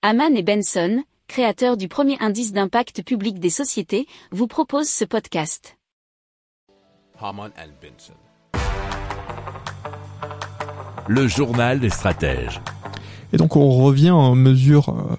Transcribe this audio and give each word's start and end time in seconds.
Haman 0.00 0.36
et 0.36 0.44
Benson, 0.44 1.02
créateurs 1.26 1.76
du 1.76 1.88
premier 1.88 2.16
indice 2.20 2.52
d'impact 2.52 3.02
public 3.02 3.40
des 3.40 3.50
sociétés, 3.50 4.06
vous 4.30 4.46
proposent 4.46 4.88
ce 4.88 5.04
podcast. 5.04 5.76
Haman 7.20 7.50
and 7.58 7.72
Benson. 7.82 8.12
Le 11.08 11.26
journal 11.26 11.80
des 11.80 11.90
stratèges. 11.90 12.60
Et 13.32 13.38
donc 13.38 13.56
on 13.56 13.68
revient 13.70 14.12
en 14.12 14.36
mesure 14.36 14.90
euh, 14.90 15.16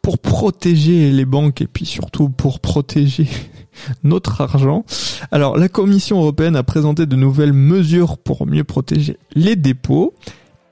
pour 0.00 0.18
protéger 0.18 1.10
les 1.10 1.26
banques 1.26 1.60
et 1.60 1.66
puis 1.66 1.84
surtout 1.84 2.30
pour 2.30 2.60
protéger 2.60 3.28
notre 4.04 4.40
argent. 4.40 4.86
Alors 5.30 5.58
la 5.58 5.68
Commission 5.68 6.18
européenne 6.18 6.56
a 6.56 6.62
présenté 6.62 7.04
de 7.04 7.14
nouvelles 7.14 7.52
mesures 7.52 8.16
pour 8.16 8.46
mieux 8.46 8.64
protéger 8.64 9.18
les 9.34 9.54
dépôts 9.54 10.14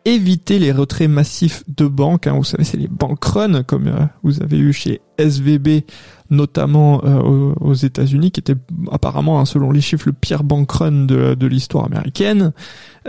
éviter 0.05 0.59
les 0.59 0.73
retraits 0.73 1.09
massifs 1.09 1.63
de 1.69 1.87
banques. 1.87 2.27
Hein. 2.27 2.35
Vous 2.35 2.45
savez, 2.45 2.65
c'est 2.65 2.77
les 2.77 2.89
bank 2.89 3.23
runs 3.25 3.63
comme 3.63 3.89
euh, 3.89 4.07
vous 4.23 4.43
avez 4.43 4.59
eu 4.59 4.73
chez 4.73 5.01
SVB, 5.19 5.85
notamment 6.31 7.03
euh, 7.05 7.53
aux, 7.61 7.75
États-Unis, 7.75 8.31
qui 8.31 8.41
était 8.41 8.57
apparemment, 8.91 9.41
hein, 9.41 9.45
selon 9.45 9.71
les 9.71 9.81
chiffres, 9.81 10.05
le 10.07 10.13
pire 10.13 10.43
bank 10.43 10.71
run 10.73 11.05
de, 11.05 11.35
de 11.35 11.47
l'histoire 11.47 11.85
américaine, 11.85 12.53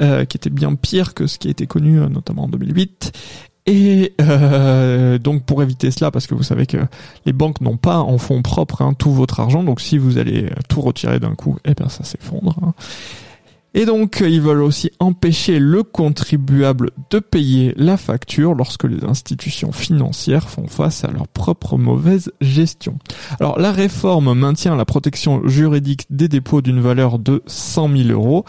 euh, 0.02 0.26
qui 0.26 0.38
était 0.38 0.50
bien 0.50 0.76
pire 0.76 1.14
que 1.14 1.28
ce 1.28 1.38
qui 1.38 1.48
a 1.48 1.52
été 1.52 1.68
connu 1.68 2.00
notamment 2.10 2.44
en 2.44 2.50
2008. 2.50 3.12
Et 3.68 4.16
donc 5.20 5.46
pour 5.46 5.62
éviter 5.62 5.92
cela, 5.92 6.10
parce 6.10 6.26
que 6.26 6.34
vous 6.34 6.44
savez 6.44 6.66
que 6.66 6.78
les 7.26 7.32
banques 7.32 7.62
n'ont 7.62 7.78
pas 7.78 8.00
en 8.00 8.18
fonds 8.18 8.42
propres 8.42 8.82
hein, 8.82 8.94
tout 8.94 9.12
votre 9.12 9.40
argent, 9.40 9.64
donc 9.64 9.82
si 9.82 10.00
vous 10.00 10.18
allez 10.18 10.50
tout 10.68 10.82
retirer 10.82 11.20
d'un 11.20 11.36
coup, 11.36 11.58
eh 11.64 11.76
bien 11.76 11.88
ça 11.88 12.04
s'effondre. 12.04 12.58
Hein. 12.64 12.74
Et 13.74 13.86
donc, 13.86 14.22
ils 14.26 14.42
veulent 14.42 14.64
aussi 14.64 14.92
empêcher 15.00 15.58
le 15.58 15.84
contribuable 15.84 16.92
de 17.10 17.20
payer 17.20 17.74
la 17.78 17.96
facture 17.96 18.54
lorsque 18.54 18.84
les 18.84 19.06
institutions 19.06 19.72
financières 19.72 20.50
font 20.50 20.68
face 20.68 21.06
à 21.06 21.12
leur 21.12 21.28
propre 21.30 21.78
mauvaise 21.78 22.34
gestion. 22.42 23.00
Alors, 23.40 23.60
la 23.60 23.72
réforme 23.72 24.34
maintient 24.34 24.76
la 24.76 24.84
protection 24.84 25.48
juridique 25.48 26.06
des 26.10 26.28
dépôts 26.28 26.62
d'une 26.62 26.82
valeur 26.82 27.18
de 27.18 27.44
100 27.48 27.96
000 27.96 28.10
euros, 28.10 28.44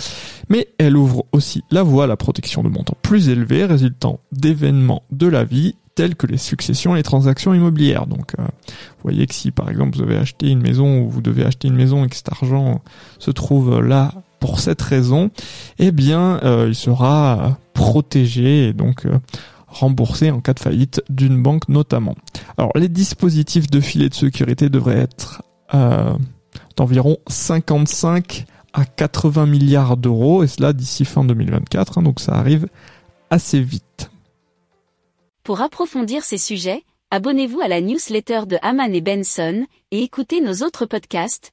mais 0.48 0.68
elle 0.78 0.96
ouvre 0.96 1.24
aussi 1.30 1.62
la 1.70 1.84
voie 1.84 2.04
à 2.04 2.08
la 2.08 2.16
protection 2.16 2.64
de 2.64 2.68
montants 2.68 2.96
plus 3.02 3.28
élevés 3.28 3.64
résultant 3.64 4.18
d'événements 4.32 5.04
de 5.12 5.28
la 5.28 5.44
vie 5.44 5.76
tels 5.94 6.16
que 6.16 6.26
les 6.26 6.38
successions 6.38 6.94
et 6.94 6.98
les 6.98 7.02
transactions 7.04 7.54
immobilières. 7.54 8.06
Donc, 8.06 8.32
euh, 8.38 8.42
vous 8.42 9.02
voyez 9.02 9.26
que 9.26 9.34
si 9.34 9.50
par 9.50 9.68
exemple 9.68 9.96
vous 9.96 10.02
avez 10.02 10.16
acheté 10.16 10.48
une 10.48 10.62
maison 10.62 11.02
ou 11.02 11.10
vous 11.10 11.20
devez 11.20 11.44
acheter 11.44 11.68
une 11.68 11.76
maison 11.76 12.04
et 12.04 12.08
que 12.08 12.16
cet 12.16 12.32
argent 12.32 12.80
se 13.18 13.30
trouve 13.30 13.80
là 13.80 14.12
pour 14.42 14.58
cette 14.58 14.82
raison, 14.82 15.30
eh 15.78 15.92
bien, 15.92 16.40
euh, 16.42 16.66
il 16.68 16.74
sera 16.74 17.58
protégé 17.74 18.66
et 18.66 18.72
donc 18.72 19.06
euh, 19.06 19.20
remboursé 19.68 20.32
en 20.32 20.40
cas 20.40 20.52
de 20.52 20.58
faillite 20.58 21.00
d'une 21.08 21.40
banque 21.40 21.68
notamment. 21.68 22.16
Alors, 22.58 22.72
les 22.74 22.88
dispositifs 22.88 23.70
de 23.70 23.80
filet 23.80 24.08
de 24.08 24.14
sécurité 24.14 24.68
devraient 24.68 24.98
être 24.98 25.42
euh, 25.74 26.12
d'environ 26.76 27.18
55 27.28 28.46
à 28.72 28.84
80 28.84 29.46
milliards 29.46 29.96
d'euros, 29.96 30.42
et 30.42 30.48
cela 30.48 30.72
d'ici 30.72 31.04
fin 31.04 31.22
2024, 31.22 31.98
hein, 31.98 32.02
donc 32.02 32.18
ça 32.18 32.32
arrive 32.32 32.66
assez 33.30 33.60
vite. 33.60 34.10
Pour 35.44 35.60
approfondir 35.60 36.24
ces 36.24 36.38
sujets, 36.38 36.82
abonnez-vous 37.12 37.60
à 37.60 37.68
la 37.68 37.80
newsletter 37.80 38.40
de 38.48 38.58
Haman 38.60 38.92
et 38.92 39.00
Benson 39.00 39.66
et 39.92 40.02
écoutez 40.02 40.40
nos 40.40 40.66
autres 40.66 40.84
podcasts 40.84 41.52